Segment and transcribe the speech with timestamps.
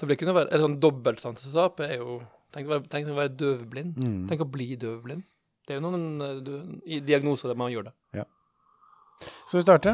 [0.00, 0.48] Det blir ikke noe verre.
[0.48, 3.98] Eller sånn dobbeltsansetap er jo Tenk å være, tenk å være døvblind.
[4.00, 4.22] Mm.
[4.26, 5.22] Tenk å bli døvblind.
[5.62, 7.92] Det er jo noen eh, du, i diagnoser der man gjør det.
[8.18, 8.24] Ja.
[9.44, 9.92] Skal vi starte?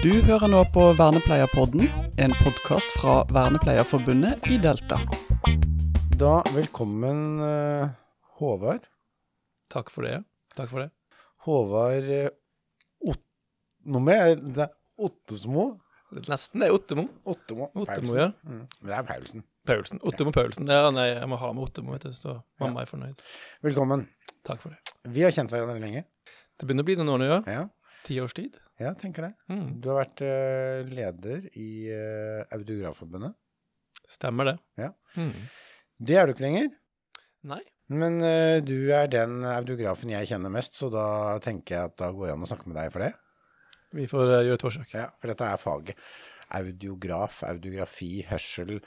[0.00, 1.90] Du hører nå på Vernepleierpodden,
[2.24, 5.02] en podkast fra Vernepleierforbundet i Delta.
[6.16, 7.92] Da velkommen eh,
[8.40, 8.88] Håvard.
[9.76, 10.22] Takk for det.
[10.56, 10.92] Takk for det.
[11.44, 12.12] Håvard
[13.12, 13.24] Ot...
[13.84, 15.72] Nå må jeg Det er Ottesmo.
[16.12, 16.60] Nesten.
[16.60, 17.06] Det er Ottemo.
[17.24, 17.70] Ottemo.
[17.72, 18.18] Ottemo, Paulsen.
[18.18, 18.28] ja.
[18.44, 18.64] Mm.
[18.80, 19.44] Men det er Paulsen.
[19.68, 20.00] Paulsen.
[20.04, 20.68] Ottemo Paulsen.
[20.68, 23.22] Ja, nei, jeg må ha med Ottemo, vet du, så mamma er fornøyd.
[23.64, 24.04] Velkommen.
[24.44, 24.96] Takk for det.
[25.14, 26.04] Vi har kjent hverandre lenge.
[26.58, 27.38] Det begynner å bli noen år nå, ja.
[27.58, 27.62] Ja,
[28.02, 28.58] Ti års tid.
[28.82, 29.32] ja tenker det.
[29.52, 29.66] Mm.
[29.80, 33.36] Du har vært uh, leder i uh, Autografforbundet.
[34.10, 34.56] Stemmer det.
[34.82, 34.90] Ja.
[35.16, 35.32] Mm.
[36.02, 36.72] Det er du ikke lenger.
[37.46, 37.62] Nei.
[37.92, 41.06] Men uh, du er den autografen jeg kjenner mest, så da
[41.44, 43.12] tenker jeg at da går det an å snakke med deg for det.
[43.94, 44.94] Vi får eh, gjøre et forsøk.
[44.94, 45.96] Ja, for dette er faget.
[46.52, 48.80] Audiograf, audiografi, hørsel,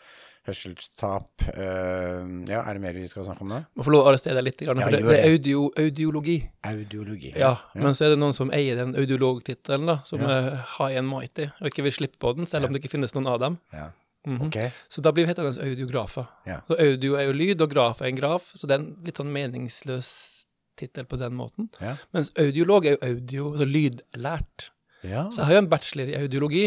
[0.46, 1.48] hørselstap.
[1.56, 3.60] eh, ja, er det mer vi skal snakke om da?
[3.76, 6.38] Må få lov å arrestere deg litt, for Ja, det, det er audio, audiologi.
[6.70, 7.34] Audiologi.
[7.38, 10.30] Ja, men så er det noen som eier den audiologtittelen, da, som Ja.
[10.30, 13.16] er high and mighty, og ikke vil slippe på den, selv om det ikke finnes
[13.18, 13.58] noen av dem.
[13.74, 13.90] Ja.
[14.28, 14.48] Mhm.
[14.48, 14.56] Ok.
[14.90, 16.28] Så da blir vi hetende audiografer.
[16.46, 16.62] Ja.
[16.68, 19.18] Så audio er jo lyd, og graf er en graf, så det er en litt
[19.18, 20.46] sånn meningsløs
[20.78, 21.70] tittel på den måten.
[21.82, 21.96] Ja.
[22.14, 24.70] Mens audiolog er jo audio, altså lydlært.
[25.08, 25.28] Ja.
[25.32, 26.66] Så jeg har jo en bachelor i audiologi,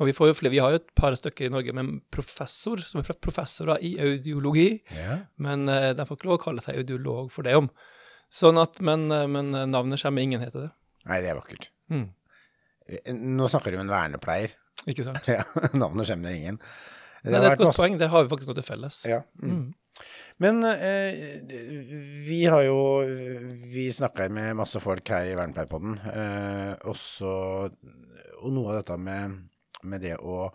[0.00, 1.98] og vi, får jo flere, vi har jo et par stykker i Norge med en
[2.12, 5.20] professor, som er professorer i audiologi, ja.
[5.38, 7.70] men uh, de får ikke lov å kalle seg audiolog for det om.
[8.34, 10.70] Sånn at, men, eh, men navnet kommer, ingen heter det.
[11.06, 11.68] Nei, det er vakkert.
[11.92, 12.08] Mm.
[12.88, 14.56] Eh, Nå snakker du med en vernepleier.
[14.90, 15.28] Ikke sant?
[15.30, 15.44] Ja,
[15.76, 16.58] navnet skjemmer ingen.
[17.24, 19.00] Det, det er et godt masse- poeng, der har vi faktisk noe til felles.
[19.08, 19.22] Ja.
[19.40, 19.50] Mm.
[19.54, 19.72] Mm.
[20.42, 21.40] Men eh,
[22.26, 22.78] vi har jo
[23.70, 25.94] Vi snakker med masse folk her i Vernepleierpodden.
[26.10, 27.30] Eh, også,
[28.42, 29.38] og noe av dette med,
[29.84, 30.48] med det å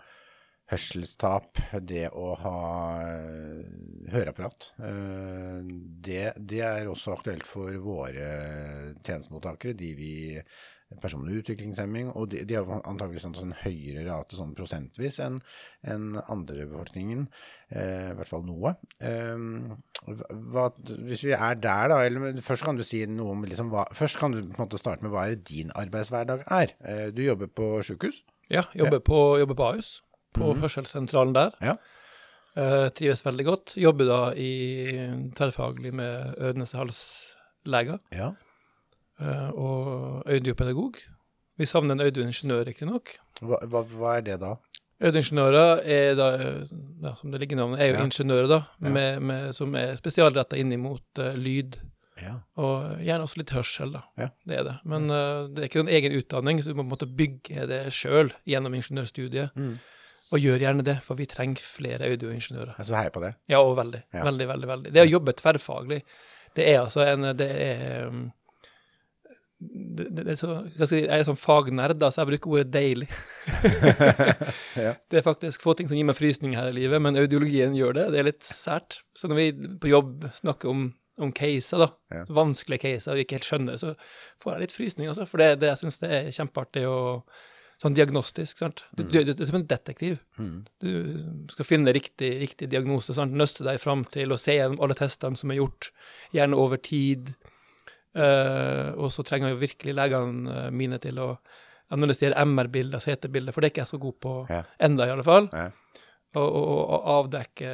[0.70, 2.58] Hørselstap, det å ha
[3.02, 3.62] eh,
[4.14, 5.62] høreapparat, eh,
[6.10, 8.28] det, det er også aktuelt for våre
[9.02, 10.12] tjenestemottakere, de vi
[10.98, 15.38] personlig utviklingshemming, og de, de har antakeligvis en sånn høyere rate sånn prosentvis enn
[15.86, 17.28] en andre befolkningen,
[17.70, 18.74] eh, i hvert fall noe.
[18.98, 19.46] Eh,
[20.54, 20.66] hva,
[21.06, 24.18] hvis vi er der da, eller først kan du si noe om liksom hva, først
[24.22, 26.76] kan du på en måte starte med hva er din arbeidshverdag er.
[26.82, 28.24] Eh, du jobber på sykehus?
[28.50, 30.00] Ja, jobber på, jobber på Ahus,
[30.36, 31.56] på hørselssentralen der.
[31.64, 31.76] Ja.
[32.60, 33.76] Uh, trives veldig godt.
[33.80, 34.50] Jobber da i
[35.38, 38.32] tverrfaglig med øre-nese-hals-leger Ja.
[39.20, 40.98] Uh, og audiopedagog.
[41.60, 43.18] Vi savner en audioingeniør, riktignok.
[43.44, 44.54] Hva, hva, hva er det da?
[45.04, 46.72] Audioingeniører er da, eh,
[47.04, 48.04] ja, som det ligger i navnet, er jo Ja.
[48.08, 51.78] ingeniører da, med, med, som er spesialretta inn mot uh, lyd,
[52.20, 52.34] Ja.
[52.60, 54.02] og gjerne også litt hørsel, da.
[54.20, 54.30] Ja.
[54.48, 54.78] Det er det.
[54.84, 57.68] Men uh, det er ikke en egen utdanning, så du må på en måte bygge
[57.68, 59.56] det sjøl gjennom ingeniørstudiet.
[59.56, 59.78] Mm.
[60.30, 62.76] Og gjør gjerne det, for vi trenger flere audioingeniører.
[62.78, 63.32] Jeg så heier på det.
[63.50, 64.04] Ja, og veldig.
[64.14, 64.26] Ja.
[64.28, 64.68] Veldig, veldig.
[64.70, 64.92] veldig.
[64.94, 66.04] Det å jobbe tverrfaglig,
[66.58, 68.28] det er altså en Det er um,
[69.60, 73.10] det, det, det er så, jeg, er sånn fagnerd, så jeg bruker ordet 'deilig'.
[74.80, 74.94] Ja.
[75.12, 77.98] Det er faktisk få ting som gir meg frysninger her i livet, men audiologien gjør
[77.98, 78.06] det.
[78.14, 79.02] Det er litt sært.
[79.18, 79.48] Så når vi
[79.82, 80.86] på jobb snakker om,
[81.20, 82.24] om caser, da, Ja.
[82.32, 83.96] vanskelige caser, og vi ikke helt skjønner det, så
[84.40, 85.28] får jeg litt frysninger, altså.
[85.28, 87.42] For det, det jeg syns det er kjempeartig og
[87.80, 88.84] sånn diagnostisk, sant.
[88.92, 90.18] Du, du, du, du er som en detektiv.
[90.36, 90.58] Mm.
[90.84, 90.90] Du
[91.54, 93.32] skal finne riktig, riktig diagnose, sant?
[93.40, 95.92] nøste deg fram til å se gjennom alle testene som er gjort,
[96.36, 97.32] gjerne over tid.
[98.18, 101.28] Uh, og så trenger jo virkelig legene eh, mine til å
[101.94, 104.64] analysere MR-bilder, CT-bilder, for det er ikke jeg så god på Ja.
[104.86, 105.48] enda, i alle fall.
[105.54, 105.70] Ja.
[106.38, 107.70] Og, og, og avdekke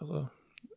[0.00, 0.22] altså,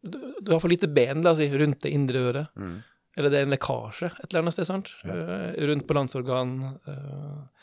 [0.04, 2.50] du, du har for lite ben, la oss si, rundt det indre øret.
[2.60, 2.74] Mm.
[3.16, 4.90] Eller det er en lekkasje et eller annet sted, sant?
[5.06, 5.16] Ja.
[5.16, 6.56] Uh, rundt balanseorgan.
[6.90, 7.62] eh,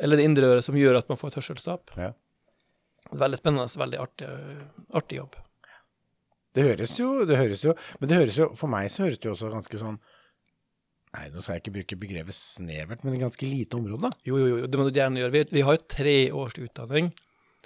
[0.00, 1.92] eller det indre øret som gjør at man får et hørselstap.
[2.00, 2.12] Ja.
[3.14, 4.28] Veldig spennende, veldig artig,
[4.98, 5.36] artig jobb.
[6.56, 9.28] Det høres jo, det høres jo, men det høres jo, for meg så høres det
[9.28, 9.98] jo også ganske sånn,
[11.14, 14.10] nei, nå skal jeg ikke bruke begrevet snevert, men et ganske lite område da.
[14.26, 15.34] Jo, jo, jo, det må du gjerne gjøre.
[15.36, 17.12] Vi, vi har jo tre års utdanning,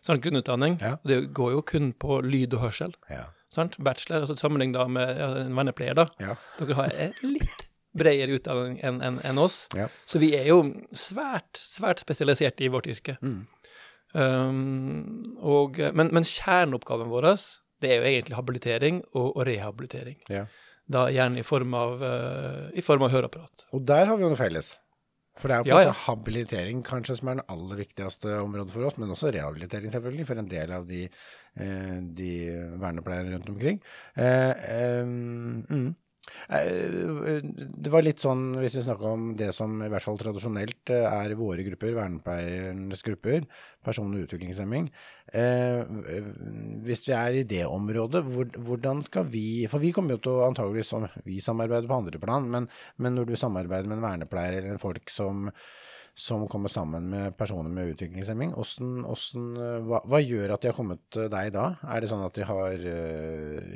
[0.03, 0.77] sant, grunnutdanning.
[0.83, 0.97] Ja.
[1.07, 3.29] Det går jo kun på lyd og hørsel, Ja.
[3.55, 3.79] sant?
[3.79, 6.09] Bachelor, altså sammenlignet med en vernepleier da.
[6.23, 6.35] Ja.
[6.59, 9.65] Dere har litt bredere utdanning enn en, en oss.
[9.77, 9.89] Ja.
[10.07, 10.63] Så vi er jo
[10.97, 13.17] svært, svært spesialiserte i vårt yrke.
[13.23, 13.41] Mm.
[14.13, 17.31] Um, og, men, men kjerneoppgaven vår,
[17.81, 20.19] det er jo egentlig habilitering og, og rehabilitering.
[20.33, 20.45] Ja.
[20.91, 23.67] Da gjerne i form av, uh, i form av høreapparat.
[23.77, 24.75] Og der har vi jo noe felles.
[25.41, 25.95] For det er jo på Ja, ja.
[26.05, 30.43] habilitering kanskje som er den aller viktigste området for oss, men også rehabilitering selvfølgelig, for
[30.43, 31.05] en del av de,
[31.57, 32.33] eh, de
[32.83, 33.81] vernepleiere rundt omkring.
[34.17, 35.95] Eh, eh, mm.
[36.49, 40.93] Eh, Det var litt sånn, hvis vi snakker om det som i hvert fall tradisjonelt
[40.95, 43.47] eh, er våre grupper, vernepleiernes grupper,
[43.87, 44.91] personlig utviklingshemming.
[45.33, 45.83] Eh,
[46.87, 48.25] hvis vi er i det området,
[48.57, 50.93] hvordan skal vi For vi kommer jo til å antageligvis
[51.25, 52.69] vi samarbeider på andre plan, men,
[52.99, 55.49] men når du samarbeider med en vernepleier eller en folk som
[56.21, 58.53] som kommer sammen med personer med utviklingshemming.
[58.53, 61.67] Hvordan, hvordan, eh, hva, hva, gjør at de har kommet deg da?
[61.87, 63.71] Er det sånn at de har uh,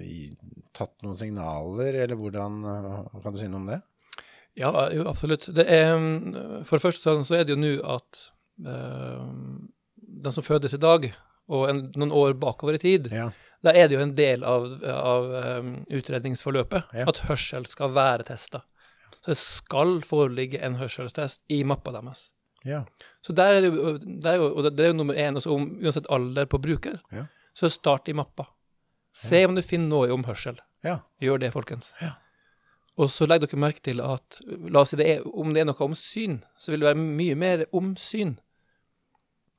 [0.75, 3.81] tatt noen signaler, eller hvordan uh, Kan du si noe om det?
[4.59, 5.49] Ja, jo, absolutt.
[5.55, 5.95] Det er,
[6.67, 8.21] for det første så er det jo nå at
[8.67, 9.25] uh,
[10.25, 11.09] den som fødes i dag,
[11.53, 13.29] og en, noen år bakover i tid, ja.
[13.65, 17.09] da er det jo en del av, av um, utredningsforløpet ja.
[17.11, 18.63] at hørsel skal være testa.
[19.25, 22.29] Så det skal foreligge en hørselstest i mappa deres.
[22.65, 22.83] Ja.
[23.25, 25.53] Så der er det, jo, der er jo, og det er jo nummer én, også
[25.53, 27.27] om, uansett alder på bruker, ja.
[27.57, 28.49] så start i mappa.
[29.15, 30.59] Se om du finner noe om hørsel.
[30.85, 30.99] Ja.
[31.23, 31.93] Gjør det, folkens.
[32.03, 32.17] Ja.
[33.01, 35.69] Og så legg dere merke til at la oss si det er, om det er
[35.69, 38.37] noe om syn, så vil det være mye mer om syn.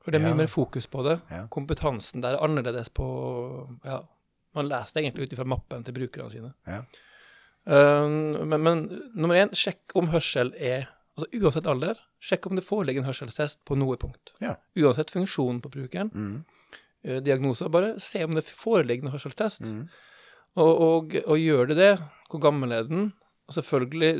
[0.04, 1.18] For det er mye mer fokus på det.
[1.52, 3.06] Kompetansen der er annerledes på
[3.84, 4.04] Ja,
[4.56, 6.52] man leser det egentlig ut ifra mappen til brukerne sine.
[6.68, 6.84] Ja.
[7.66, 8.84] Uh, men, men,
[9.18, 13.62] nummer én, sjekk om hørsel er Altså uansett alder, sjekk om det foreligger en hørselstest
[13.64, 14.34] på noe punkt.
[14.36, 14.50] Ja.
[14.76, 16.10] Uansett funksjonen på brukeren.
[16.12, 16.82] Mm.
[17.06, 19.68] Uh, diagnoser, bare se om det foreligger en hørselstest.
[19.70, 19.84] Mm.
[20.56, 21.92] Og, og, og, gjør det det,
[22.30, 23.10] hvor gammel er den?
[23.46, 24.12] Og selvfølgelig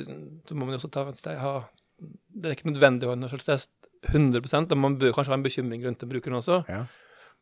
[0.46, 1.06] så må man også ta
[1.40, 1.54] ha
[1.96, 3.72] Det er ikke nødvendig å ha en hørselstest
[4.06, 6.60] 100% og man bør kanskje ha en bekymring rundt den brukeren også.
[6.68, 6.84] Ja.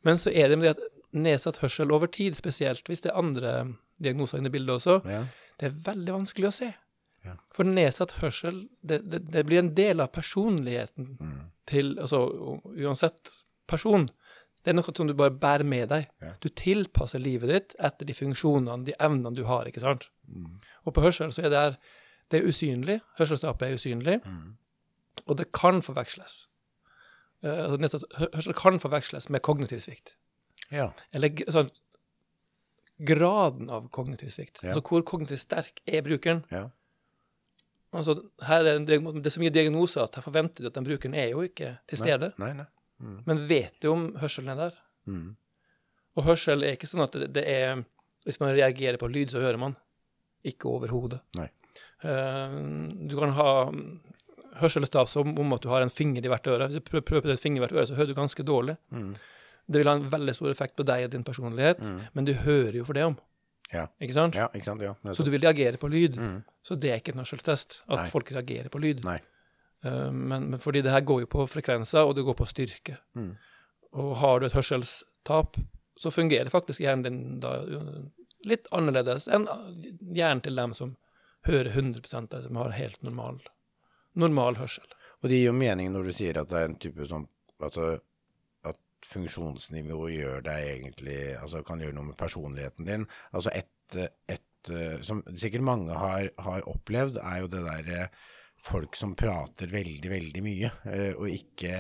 [0.07, 3.19] Men så er det med det at nedsatt hørsel over tid, spesielt hvis det er
[3.19, 3.51] andre
[4.03, 5.25] diagnoser inne i bildet også, ja
[5.61, 6.71] det er veldig vanskelig å se.
[7.25, 7.37] Ja.
[7.57, 11.37] For nedsatt hørsel, det, det, det, blir en del av personligheten mm.
[11.71, 12.21] til Altså
[12.75, 13.33] uansett
[13.71, 14.09] person.
[14.65, 16.09] Det er noe som du bare bærer med deg.
[16.25, 16.33] Ja.
[16.41, 20.09] Du tilpasser livet ditt etter de funksjonene, de evnene du har, ikke sant.
[20.25, 20.57] Mm.
[20.89, 21.79] Og på hørsel så er det her
[22.33, 23.01] Det er usynlig.
[23.19, 24.15] Hørselstapet er usynlig.
[24.25, 24.57] Mm.
[25.29, 26.47] Og det kan forveksles.
[27.45, 30.17] Uh, hørsel kan forveksles med kognitiv svikt.
[30.73, 30.89] Ja.
[31.13, 31.69] Eller sånn
[33.05, 34.63] graden av kognitiv svikt.
[34.63, 34.73] Ja.
[34.73, 36.45] Altså hvor kognitivt sterk er brukeren.
[36.51, 36.69] Ja.
[37.95, 41.15] Altså, her er det, det, er så mye diagnoser at jeg forventer at den brukeren
[41.15, 42.33] er jo ikke til stede.
[42.39, 42.71] Nei, nei, nei.
[43.03, 43.19] Mm.
[43.27, 44.79] Men vet du om hørselen er der?
[45.11, 45.35] Mm.
[46.15, 47.83] Og hørsel er ikke sånn at det, det, er
[48.25, 49.77] Hvis man reagerer på lyd, så hører man.
[50.45, 51.21] Ikke overhodet.
[52.05, 52.55] Uh,
[53.09, 53.51] du kan ha
[54.61, 56.69] hørselstav som om at du har en finger i hvert øre.
[56.69, 58.77] Hvis du prøver, prøver en finger i hvert øre, så hører du ganske dårlig.
[58.95, 59.15] Mm.
[59.67, 62.01] Det vil ha en veldig stor effekt på deg og din personlighet, mm.
[62.13, 63.17] men du hører jo for det om.
[63.73, 63.87] Ja.
[64.03, 64.37] Ikke sant?
[64.39, 64.83] Ja, ikke sant?
[64.85, 66.19] Ja, så du vil reagere på lyd.
[66.21, 66.43] Mm.
[66.65, 68.11] Så det er ikke et hørselstest at Nei.
[68.13, 69.03] folk reagerer på lyd.
[69.07, 69.19] Nei.
[69.85, 72.99] Uh, men, men, fordi det her går jo på frekvenser, og det går på styrke.
[73.15, 73.35] Mm.
[74.01, 75.59] Og har du et hørselstap,
[75.97, 77.55] så fungerer faktisk hjernen din da
[78.45, 79.47] litt annerledes enn
[80.13, 80.97] hjernen til dem som
[81.47, 83.39] hører 100 av som har helt normal,
[84.19, 84.89] normal hørsel.
[85.23, 87.29] Og det gir jo mening når du sier at det er en type sånn
[87.65, 87.79] at
[89.09, 93.07] funksjonsnivå gjør deg egentlig Altså kan gjøre noe med personligheten din.
[93.33, 93.99] Altså et,
[94.33, 94.71] et
[95.05, 98.07] som sikkert mange har, har opplevd, er jo det derre
[98.65, 100.71] folk som prater veldig, veldig mye,
[101.19, 101.73] og ikke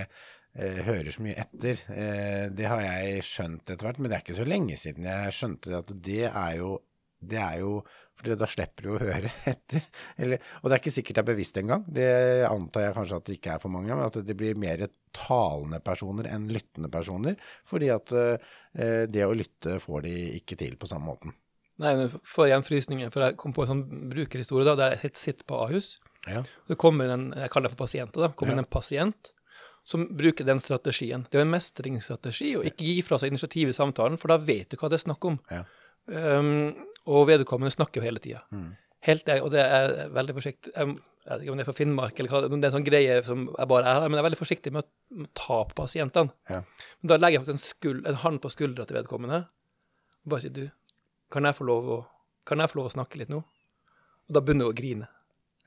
[0.54, 1.84] eh, hører så mye etter.
[1.92, 5.36] Eh, det har jeg skjønt etter hvert, men det er ikke så lenge siden jeg
[5.36, 6.76] skjønte at det er jo
[7.24, 7.78] det er jo
[8.14, 9.86] for da slipper du å høre etter.
[10.20, 11.86] Eller, og det er ikke sikkert det er bevisst engang.
[11.88, 12.08] Det
[12.46, 14.84] antar jeg kanskje at det ikke er for mange, men at det blir mer
[15.16, 17.38] talende personer enn lyttende personer.
[17.66, 18.52] Fordi at eh,
[19.10, 21.34] det å lytte får de ikke til på samme måten.
[21.82, 25.16] Nei, men får igjen frysninger, for jeg kom på en sånn brukerhistorie da, der jeg
[25.18, 25.96] sitter på Ahus.
[26.30, 26.42] Ja.
[26.68, 28.64] Det kommer en, jeg kaller det for pasienter, da, kommer Ja.
[28.64, 29.32] en pasient
[29.84, 31.26] som bruker den strategien.
[31.30, 34.70] Det er en mestringsstrategi å ikke gi fra seg initiativ i samtalen, for da vet
[34.70, 35.36] du hva det er snakk om.
[35.52, 35.64] Ja.
[36.08, 36.72] Um,
[37.08, 38.40] og vedkommende snakker jo hele tida.
[38.52, 38.72] Mm.
[39.04, 42.32] Helt, og det er veldig forsiktig Jeg vet ikke om det er for Finnmark, eller
[42.32, 44.72] hva, det er en sånn greie som jeg bare er, men jeg er veldig forsiktig
[44.72, 46.32] med å, ta på pasientene.
[46.48, 46.62] Ja.
[47.00, 50.40] Men da legger jeg faktisk en, skuld, en hånd på skuldra til vedkommende og bare
[50.40, 50.64] sier du,
[51.32, 51.98] kan jeg få lov å,
[52.48, 53.42] kan jeg få lov å snakke litt nå?
[53.44, 55.08] Og da begynner hun å grine.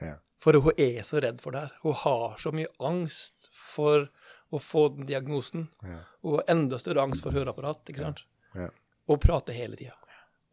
[0.04, 0.16] Ja.
[0.44, 1.78] For hun er så redd for det her.
[1.84, 4.08] Hun har så mye angst for
[4.50, 5.68] å få den diagnosen.
[5.84, 6.02] Ja.
[6.28, 8.24] Og enda større angst for høreapparat, ikke sant?
[8.56, 8.70] Ja.
[9.08, 9.96] Og prate hele tida.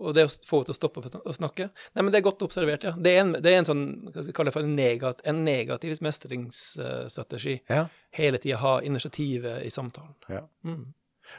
[0.03, 2.43] Og det å få henne til å stoppe å snakke Nei, men det er godt
[2.43, 2.93] observert, ja.
[2.99, 5.23] Det er en, det er en sånn, hva skal jeg kalle det for en, negat,
[5.23, 7.55] en negativ mestringsstrategi.
[7.71, 7.87] Ja.
[8.19, 10.17] Hele tida ha initiativet i samtalen.
[10.27, 10.43] Ja.
[10.67, 10.89] Mm.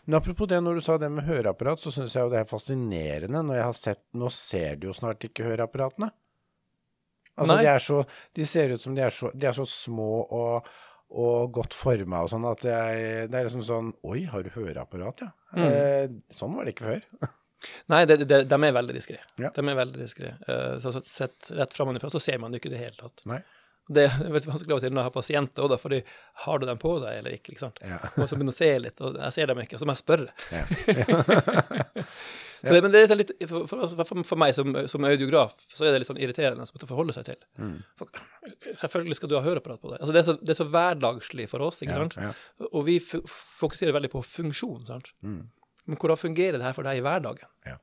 [0.08, 2.50] Men apropos det, når du sa det med høreapparat, så syns jeg jo det er
[2.50, 6.10] fascinerende når jeg har sett Nå ser du jo snart ikke høreapparatene.
[7.36, 8.02] Altså, de så
[8.36, 10.70] De ser ut som de er så, de er så små og,
[11.16, 15.26] og godt forma og sånn at jeg Det er liksom sånn Oi, har du høreapparat,
[15.26, 15.32] ja?
[15.56, 15.66] Mm.
[15.66, 17.34] Eh, sånn var det ikke før.
[17.92, 19.20] Nei, de, de, de er veldig diskré.
[19.42, 19.50] Ja.
[19.56, 20.34] De er veldig diskré.
[20.50, 23.24] Uh, så sett rett framanfra så ser man det ikke i det hele tatt.
[23.30, 23.40] Nei.
[23.88, 26.02] Det er veldig vanskelig av og til når jeg har pasienter òg, fordi
[26.46, 27.54] har du dem på deg eller ikke?
[27.54, 27.80] ikke sant?
[27.86, 28.02] Ja.
[28.16, 30.36] Og så begynner å se litt, og jeg ser dem ikke, så må jeg spørre.
[30.52, 30.66] Ja.
[32.66, 35.54] Så det, men det er sånn litt, for, for, for, for meg som, som audiograf,
[35.70, 37.40] så er det litt sånn irriterende å forholde seg til.
[37.62, 37.76] Mm.
[38.00, 38.22] For,
[38.82, 40.00] selvfølgelig skal du ha høreapparat på deg.
[40.00, 42.18] Altså det, er så, det er så hverdagslig for oss, ikke sant?
[42.22, 42.32] ja.
[42.72, 45.12] Og vi fokuserer veldig på funksjon, sant?
[45.26, 45.44] Mm.
[45.86, 47.52] Men hvordan fungerer det her for deg i hverdagen?
[47.68, 47.78] Ja.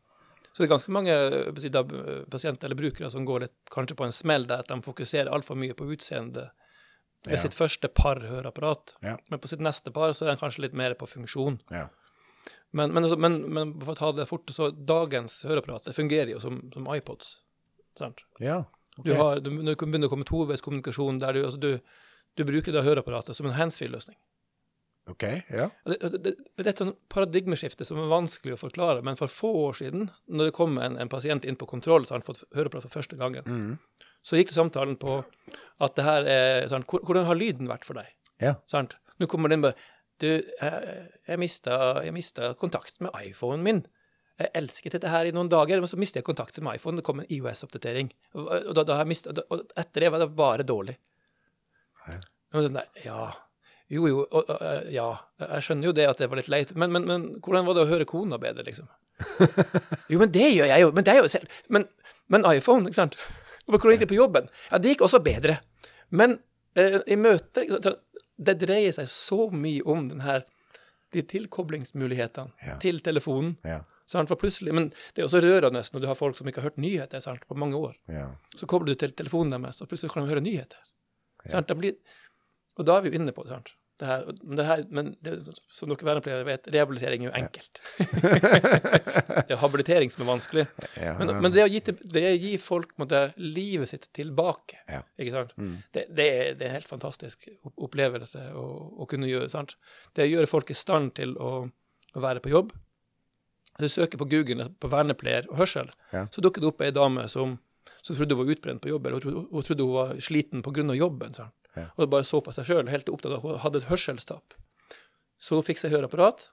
[0.52, 4.12] Så det er ganske mange eh, pasienter eller brukere som går litt kanskje på en
[4.12, 6.50] smell der at de fokuserer altfor mye på utseendet
[7.22, 8.96] ved sitt første par høreapparat.
[9.30, 11.60] Men på sitt neste par så er de kanskje litt mer på funksjon.
[11.70, 11.86] Ja.
[12.72, 16.32] Men, men, altså, men, men for å ta det fort, så dagens høreapparat det fungerer
[16.32, 17.34] jo som, som iPods.
[17.98, 18.24] Sant?
[18.40, 18.62] ja.
[19.00, 21.70] Du har, du, du begynner å komme toveiskommunikasjon der du, altså du,
[22.36, 24.18] du bruker da høreapparatet som en handsfree-løsning.
[25.10, 25.24] OK.
[25.48, 25.70] Ja.
[25.88, 29.50] Det, det, det, er et sånn paradigmeskifte som er vanskelig å forklare, men for få
[29.64, 32.44] år siden, når det kom en, en pasient inn på kontroll, så har han fått
[32.52, 34.04] høreapparat for første gangen, Mm.
[34.22, 35.16] så gikk det samtalen på
[35.82, 38.12] at det her er sånn Hvordan har lyden vært for deg?
[38.44, 38.54] Ja.
[38.70, 38.94] Sant?
[39.18, 39.74] Nå kommer den med
[40.22, 43.82] Du, jeg, jeg mista jeg mistet kontakt med iPhonen min.
[44.40, 46.98] Jeg elsket dette her i noen dager, men så mistet jeg kontakt med iPhone.
[46.98, 48.10] Det kom en IOS-oppdatering.
[48.38, 50.96] Og, da, da mistet, og etter det var det bare dårlig.
[52.06, 52.20] Ja.
[52.52, 53.26] Sånn der, ja,
[53.92, 55.08] jo, jo, og, og, ja,
[55.40, 57.84] jeg skjønner jo det at det var litt leit, men, men, men hvordan var det
[57.84, 58.88] å høre kona bedre, liksom?
[60.12, 61.84] jo, men det gjør jeg jo, men det er jo selv, men,
[62.32, 63.18] men iPhone, ikke sant?
[63.68, 64.48] Hvordan gikk det på jobben?
[64.70, 65.60] Ja, det gikk også bedre.
[66.10, 66.34] Men
[66.74, 67.92] eh, i møte, ikke sant, så
[68.44, 70.44] det dreier seg så mye om den her,
[71.12, 72.78] de tilkoblingsmulighetene Ja.
[72.78, 73.82] til telefonen, Ja.
[74.06, 74.28] sant?
[74.28, 76.78] For plutselig, men det er også rørende når du har folk som ikke har hørt
[76.78, 77.94] nyheter, sant, på mange år.
[78.08, 78.30] Ja.
[78.56, 80.78] Så kobler du til telefonen deres, og plutselig kan de høre nyheter.
[81.50, 81.66] Sant?
[81.68, 81.96] Blir,
[82.78, 83.72] og da er vi jo inne på det, sant?
[84.02, 84.22] Det her,
[84.58, 85.32] det her, men det,
[85.70, 87.78] som dere vernepleiere vet, rehabilitering er jo enkelt.
[89.46, 90.64] det er habilitering som er vanskelig.
[90.98, 91.12] Ja.
[91.20, 95.02] Men, men det, å gi, til- det å gi folk måtte, livet sitt tilbake, Ja.
[95.22, 95.54] ikke sant?
[95.54, 95.76] Mm.
[95.94, 98.64] Det, det, er, det er en helt fantastisk opplevelse å,
[99.04, 99.50] å kunne gjøre.
[99.52, 99.76] sant?
[100.18, 101.52] Det gjøre folk i stand til å,
[102.18, 102.74] å være på jobb.
[103.78, 106.26] Hvis du søker på Google på vernepleier og hørsel, Ja.
[106.34, 107.54] så dukker det opp ei dame som,
[108.02, 110.90] som trodde hun var utbrent på jobb, eller hun hun trodde hun var sliten pga.
[110.98, 111.32] jobben.
[111.38, 111.54] sant?
[111.78, 111.88] Ja.
[111.96, 114.56] Og bare så på seg sjøl, helt opptatt av at hun hadde et hørselstap.
[115.42, 116.46] Så hun fikk seg høreapparat,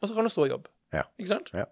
[0.00, 0.70] og så kan hun stå i jobb.
[0.94, 1.04] Ja.
[1.20, 1.52] Ikke sant?
[1.56, 1.66] Ja.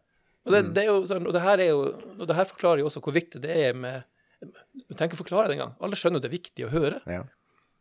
[0.47, 1.81] Og det, det er jo sånn, og det her er jo,
[2.17, 4.07] og det her forklarer jo også hvor viktig det er med
[4.39, 5.75] Du trenger ikke forklare det engang.
[5.83, 7.03] Alle skjønner det er viktig å høre.
[7.11, 7.25] ja.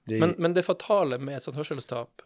[0.07, 2.21] De, Men, men det fatale med et sånt hørselstap,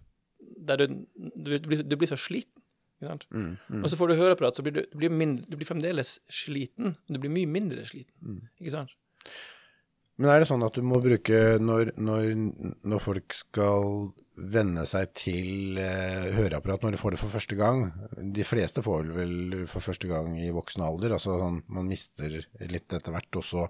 [0.70, 2.62] der du, du, blir, du blir så sliten
[3.02, 3.80] mm, mm.
[3.82, 6.94] Og så får du høreapparat, så blir du, du, blir mindre, du blir fremdeles sliten,
[6.94, 8.14] men du blir mye mindre sliten.
[8.22, 8.44] Mm.
[8.62, 8.94] Ikke sant?
[10.22, 12.28] Men er det sånn at du må bruke når, når,
[12.86, 14.12] når folk skal
[14.54, 17.84] venne seg til eh, høreapparat når de får det for første gang
[18.38, 19.36] De fleste får det vel
[19.70, 21.18] for første gang i voksen alder.
[21.18, 23.68] altså sånn, Man mister litt etter hvert, og så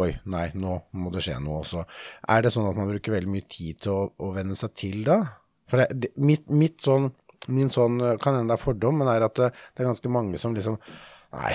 [0.00, 1.82] Oi, nei, nå må det skje noe også.
[2.32, 5.02] Er det sånn at man bruker veldig mye tid til å, å venne seg til
[5.04, 5.18] da?
[5.68, 7.10] For det, det, mitt, mitt sånn,
[7.52, 10.40] min sånn, kan hende det er fordom, men er at det, det er ganske mange
[10.40, 10.80] som liksom
[11.32, 11.52] Nei,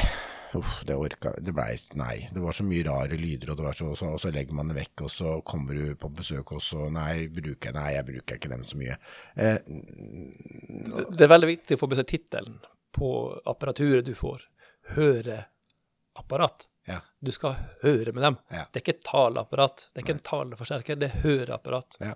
[0.60, 3.78] uff, det orka Det blei Nei, det var så mye rare lyder, og, det var
[3.78, 6.62] så, så, og så legger man det vekk, og så kommer du på besøk, og
[6.64, 8.98] så Nei, bruker Nei, jeg bruker ikke dem så mye.
[9.36, 12.58] Eh, Det, det er veldig viktig å få med seg tittelen
[12.98, 13.10] på
[13.46, 14.42] apparaturet du får.
[14.96, 16.68] Høreapparat.
[16.88, 17.00] ja.
[17.20, 18.38] Du skal høre med dem.
[18.54, 18.66] Ja.
[18.72, 19.88] Det er ikke et taleapparat.
[19.92, 21.98] Det er ikke en taleforsterker, det er høreapparat.
[22.04, 22.14] Ja.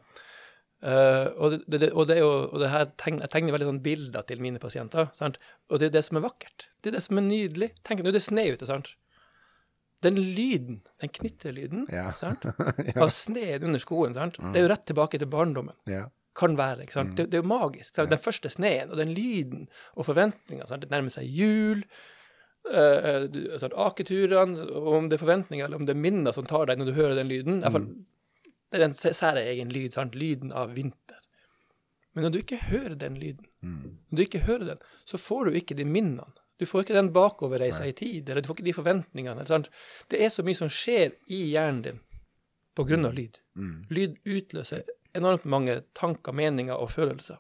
[0.82, 3.68] Eh, og, det, det, og det er jo, og det her tegner, jeg tegner veldig
[3.70, 5.12] sånn bilder til mine pasienter.
[5.18, 5.38] Sant?
[5.70, 6.70] Og det er det som er vakkert.
[6.82, 7.72] Det er det som er nydelig.
[7.88, 8.96] Tenk, nå er det sne ute, sant?
[10.02, 12.08] Den lyden, den knitrelyden Ja.
[12.24, 12.96] ja.
[13.04, 14.40] av sneen under skoen, sant?
[14.42, 15.78] det er jo rett tilbake til barndommen.
[15.90, 16.08] ja.
[16.32, 16.86] Kan være.
[16.86, 17.18] ikke sant?
[17.18, 17.92] Det, det er jo magisk.
[17.92, 18.08] Sant?
[18.08, 19.66] Den første sneen og den lyden
[20.00, 20.64] og forventninga.
[20.80, 21.82] Det nærmer seg jul.
[22.72, 23.26] Uh,
[23.60, 23.76] sant?
[23.76, 26.94] Aketurene, om det er forventninger eller om det er minner som tar deg når du
[26.96, 27.60] hører den lyden.
[27.68, 27.90] fall,
[28.72, 29.92] Det er en sæ- særegen lyd.
[29.92, 30.16] Sant?
[30.16, 31.18] Lyden av vinter.
[32.14, 35.52] Men når du ikke hører den lyden, når du ikke hører den, så får du
[35.60, 36.26] ikke de minnene.
[36.60, 39.46] Du får ikke den bakoverreisa i tid, eller du får ikke de forventningene.
[39.48, 39.70] Sant?
[40.12, 42.00] Det er så mye som skjer i hjernen din
[42.76, 43.40] på grunn av lyd.
[43.90, 44.84] Lyd utløser
[45.16, 47.40] enormt mange tanker, meninger og følelser.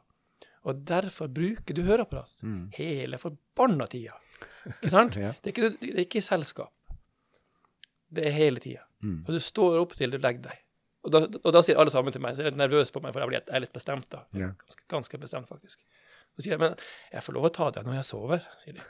[0.63, 2.35] Og derfor bruker du høreapparat
[2.77, 4.13] hele forbanna tida.
[4.81, 5.15] Ikke sant?
[5.21, 5.33] Ja.
[5.43, 6.71] det, er ikke, det er ikke i selskap.
[8.09, 8.83] Det er hele tida.
[9.01, 9.23] Mm.
[9.27, 10.59] Og du står opp til du legger deg.
[11.03, 13.01] Og da, og da sier alle sammen til meg, så er de litt nervøs på
[13.01, 14.20] meg, for jeg blir- jeg er litt bestemt da.
[14.38, 15.79] Ganske, ganske bestemt, faktisk.
[16.38, 16.75] Så sier jeg, men
[17.12, 18.84] jeg får lov å ta det når jeg sover, sier de.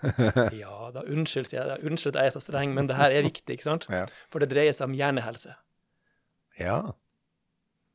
[0.63, 1.83] Ja da, unnskyld, sier jeg.
[1.87, 3.87] Unnskyld at jeg er så streng, men det her er viktig, ikke sant?
[3.89, 4.03] Ja.
[4.29, 5.55] For det dreier seg om hjernehelse.
[6.59, 6.75] Ja.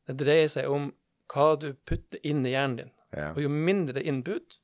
[0.09, 0.89] Det dreier seg om
[1.33, 2.91] hva du putter inn i hjernen din.
[3.13, 3.31] Ja.
[3.37, 4.59] Og jo mindre input,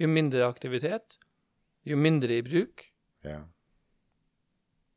[0.00, 1.18] jo mindre aktivitet,
[1.86, 2.88] jo mindre i bruk,
[3.26, 3.42] Ja.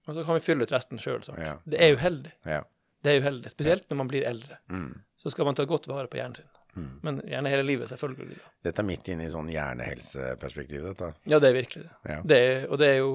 [0.07, 1.21] Og så kan vi fylle ut resten sjøl.
[1.37, 1.59] Ja.
[1.69, 2.31] Det er uheldig.
[2.49, 2.63] Ja.
[3.03, 4.57] Det er uheldig, Spesielt når man blir eldre.
[4.67, 4.93] Mm.
[5.19, 6.49] Så skal man ta godt vare på hjernen sin.
[6.75, 6.89] Mm.
[7.03, 8.37] Men gjerne hele livet, selvfølgelig.
[8.37, 8.51] da.
[8.67, 11.13] Dette er midt inne i sånn hjernehelseperspektiv, dette.
[11.31, 11.95] Ja, det er virkelig det.
[12.11, 12.19] Ja.
[12.23, 13.13] det er, og det er jo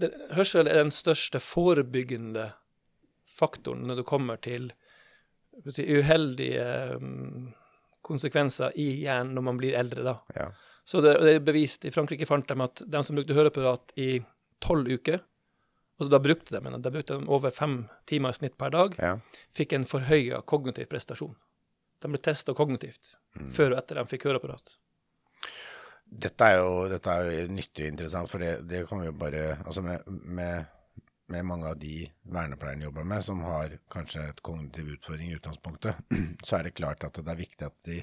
[0.00, 2.50] det, Hørsel er den største forebyggende
[3.40, 4.70] faktoren når det kommer til
[5.68, 7.50] si, uheldige um,
[8.06, 10.04] konsekvenser i hjernen når man blir eldre.
[10.06, 10.16] da.
[10.36, 10.50] Ja.
[10.84, 11.84] Så det, det er bevist.
[11.84, 14.12] I Frankrike fant de at de som brukte høreapparat i
[14.64, 15.20] tolv uker,
[16.00, 18.96] og da brukte de, men da brukte de over fem timer i snitt per dag,
[18.98, 19.14] ja.
[19.56, 21.36] fikk en forhøya kognitiv prestasjon.
[22.00, 23.14] De ble testa kognitivt
[23.52, 24.76] før og etter de fikk høreapparat.
[26.10, 29.14] Dette er jo, dette er jo nyttig og interessant, for det, det kan vi jo
[29.14, 30.64] bare Altså med, med,
[31.30, 36.00] med mange av de vernepleierne jobber med, som har kanskje et kognitiv utfordring i utgangspunktet,
[36.46, 38.00] så er det klart at det er viktig at de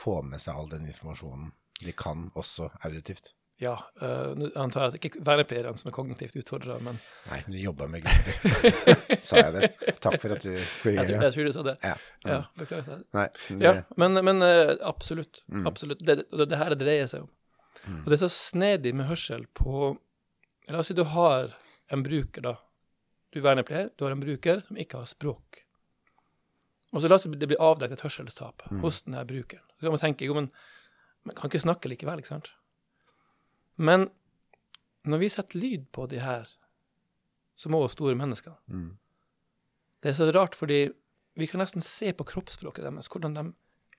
[0.00, 1.52] får med seg all den informasjonen
[1.84, 3.34] de kan, også auditivt.
[3.62, 6.96] Ja, uh, nå antar jeg at det ikke er vernepleierne som er kognitivt utfordra, men
[7.28, 9.20] Nei, men de jobber med grupper.
[9.28, 9.68] Sa jeg det?
[10.02, 11.22] Takk for at du jeg, korrigerer.
[11.22, 11.74] jeg tror du sa det.
[11.86, 11.92] Ja.
[12.26, 13.04] Ja, beklager.
[13.14, 15.44] Nei, det, Ja, men, men øh, absolutt.
[15.46, 15.68] Mm.
[15.70, 16.02] absolutt.
[16.02, 17.30] Det, det, det her det dreier seg om.
[18.00, 19.92] Og det er så snedig med hørsel på
[20.72, 21.50] La oss si du har
[21.92, 22.54] en bruker, da.
[23.30, 25.60] Du er vernepleier, du har en bruker som ikke har språk.
[26.94, 28.80] Og så la oss si det blir avdekket et hørselstap Mm.
[28.82, 29.62] hos denne brukeren.
[29.76, 30.50] Så kan man tenke jo, men
[31.28, 32.50] man kan ikke snakke likevel, ikke sant?
[33.76, 34.08] Men
[35.04, 36.48] når vi setter lyd på de her
[37.58, 38.98] små og store menneskene Mm.
[40.02, 40.92] Det er så rart, fordi
[41.34, 43.44] vi kan nesten se på kroppsspråket deres, hvordan de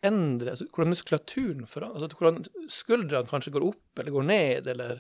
[0.06, 5.00] endrer altså Hvordan muskulaturen forandrer altså Hvordan skuldrene kanskje går opp eller går ned, eller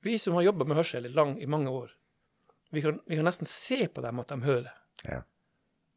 [0.00, 1.90] Vi som har jobba med hørsel i, lang, i mange år,
[2.70, 4.72] vi kan, vi kan nesten se på dem at de hører.
[5.04, 5.22] Ja.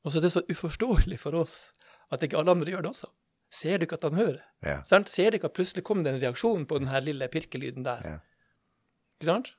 [0.04, 1.74] Og så er det så uforståelig for oss
[2.12, 3.08] at ikke alle andre gjør det også.
[3.54, 4.42] Ser du ikke at han hører?
[4.66, 4.80] Ja.
[4.90, 5.12] Sant?
[5.14, 8.06] Ser du ikke at plutselig kom det en reaksjon på den her lille pirkelyden der?
[8.08, 8.20] Ja.
[9.20, 9.52] Ikke sant?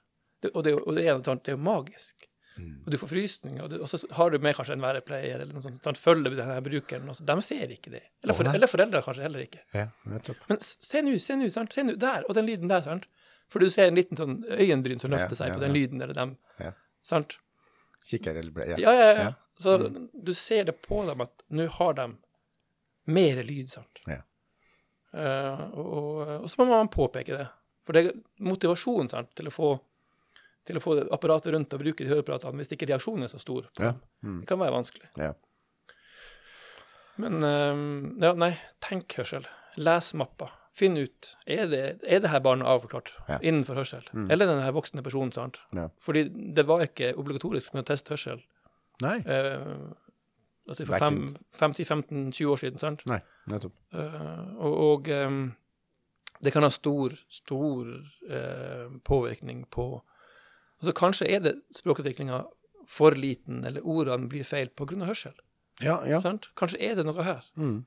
[0.43, 2.27] Det, og, det, og det, er, sant, det er jo magisk.
[2.55, 2.85] Mm.
[2.85, 5.57] Og du får frysninger, og, du, og så har du med kanskje en værepleier eller
[5.57, 5.99] noe sånt, sant?
[5.99, 8.03] følger denne brukeren, og så, de ser ikke det.
[8.23, 9.63] Eller, for, oh, eller foreldre kanskje heller ikke.
[9.75, 10.45] ja, nettopp.
[10.51, 11.75] Men se nå, se nå, sant?
[11.75, 13.09] Se nå, der, og den lyden der, sant?
[13.51, 16.15] For du ser en liten sånn øyenbryn som løfter seg ja, på den lyden, eller
[16.19, 16.75] dem, Ja.
[17.07, 17.39] sant?
[18.05, 18.79] Kikker eller ble Ja.
[18.83, 19.33] Ja, ja, ja.
[19.59, 22.09] Så du ser det på dem at nå har de
[23.07, 24.01] mer lyd, sant?
[24.07, 24.21] Ja.
[25.15, 27.49] Uh, og, og, så må man påpeke det.
[27.87, 28.15] For det er
[28.49, 29.73] motivasjon sant, til å få
[30.65, 33.67] til å få apparatet rundt og bruke de høreapparatene hvis ikke reaksjonen er så stor.
[33.77, 33.91] Ja.
[34.25, 34.39] Mm.
[34.41, 35.11] Det kan være vanskelig.
[35.21, 35.35] Ja.
[37.21, 39.45] Men uh, ja, nei, tenk hørsel.
[39.77, 40.49] Les mappa.
[40.75, 43.37] Finn ut er det, er det her barnet avklart Ja.
[43.39, 44.31] innenfor hørsel, Mm.
[44.33, 45.31] eller den her voksne personen.
[45.33, 45.61] sant?
[45.73, 45.89] Ja.
[46.03, 48.41] Fordi det var ikke obligatorisk med å teste hørsel
[49.03, 49.19] Nei.
[49.19, 49.61] eh,
[50.69, 50.97] altså for
[51.61, 52.79] 50-15-20 år siden.
[52.83, 53.05] sant?
[53.11, 53.77] Nei, nettopp.
[53.93, 55.45] Uh, og og um,
[56.45, 57.89] det kan ha stor, stor
[58.31, 60.03] uh, påvirkning på
[60.83, 62.43] Altså Kanskje er det språkutviklinga
[62.91, 64.99] for liten, eller ordene blir feil pga.
[65.07, 65.33] hørsel.
[65.81, 66.19] Ja, ja.
[66.21, 66.51] Sant?
[66.59, 67.47] Kanskje er det noe her.
[67.57, 67.85] Mm.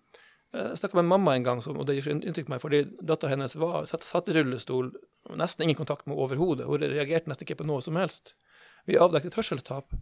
[0.53, 2.79] Eh, Jeg snakka med mamma en gang, som, og det gjorde inntrykk på meg, fordi
[3.01, 4.89] dattera hennes var, satt, satt i rullestol,
[5.37, 6.65] nesten ingen kontakt med overhodet.
[6.65, 8.33] Hun reagerte nesten ikke på noe som helst.
[8.87, 9.93] Vi avdekket hørselstap,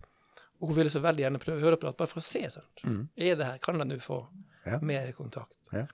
[0.62, 2.44] og hun ville så veldig gjerne prøve høreapparat bare for å se.
[2.54, 2.84] Sant?
[2.88, 3.02] Mm.
[3.18, 4.22] Er det her, Kan jeg nå få
[4.66, 4.80] Ja.
[4.82, 5.54] mer kontakt?
[5.74, 5.86] Ja.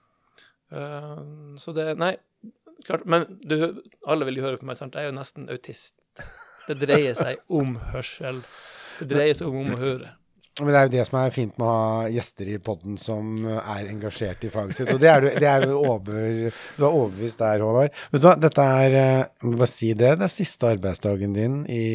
[0.71, 2.15] Uh, så det Nei,
[2.87, 3.05] klart.
[3.05, 4.95] Men du, alle vil jo høre på meg, sant?
[4.95, 5.95] Jeg er jo nesten autist.
[6.67, 8.43] Det dreier seg om hørsel.
[9.01, 10.15] Det dreier seg om, om å høre.
[10.59, 13.45] Men det er jo det som er fint med å ha gjester i podden som
[13.47, 14.91] er engasjert i faget sitt.
[14.93, 17.95] Og det er du, det er jo over, du er overbevist der, Håvard.
[18.11, 20.11] Vet du hva, dette er eh, må bare si det.
[20.19, 21.85] Det er siste arbeidsdagen din i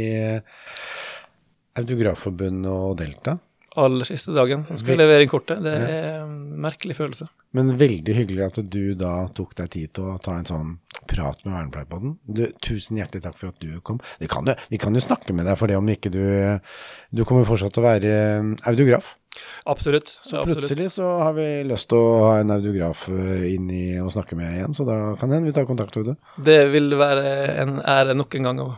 [1.76, 3.36] Autografforbundet og Delta.
[3.76, 4.64] Aller siste dagen.
[4.70, 5.60] Jeg skal jeg levere inn kortet.
[5.60, 7.26] Det er en merkelig følelse.
[7.56, 10.70] Men veldig hyggelig at du da tok deg tid til å ta en sånn
[11.10, 12.16] prat med Vernepleierpodden.
[12.64, 14.00] Tusen hjertelig takk for at du kom.
[14.20, 16.24] Vi kan, kan jo snakke med deg for det om ikke du
[17.12, 19.14] Du kommer fortsatt til å være eh, autograf.
[19.68, 20.08] Absolutt.
[20.08, 20.64] Så absolutt.
[20.64, 24.38] plutselig så har vi lyst til å ha en autograf eh, inn i og snakke
[24.38, 26.34] med igjen, så da kan hende vi tar kontakt med deg.
[26.48, 27.28] Det vil være
[27.60, 28.70] en ære nok en gang å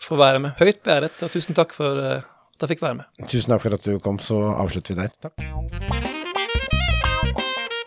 [0.00, 0.58] få være med.
[0.58, 2.02] Høyt beæret, og tusen takk for
[2.66, 3.26] jeg fikk være med.
[3.26, 5.12] Tusen takk for at du kom, så avslutter vi der.
[5.24, 5.34] Takk.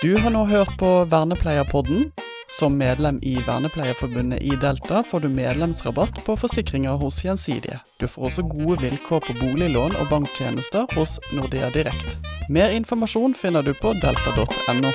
[0.03, 2.11] Du har nå hørt på Vernepleierpodden.
[2.51, 7.79] Som medlem i Vernepleierforbundet i Delta får du medlemsrabatt på forsikringer hos Gjensidige.
[7.99, 12.19] Du får også gode vilkår på boliglån og banktjenester hos Nordea Direkt.
[12.49, 14.91] Mer informasjon finner du på delta.no.